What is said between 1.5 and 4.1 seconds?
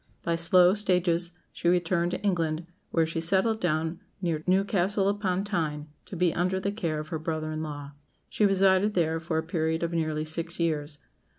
she returned to England, where she settled down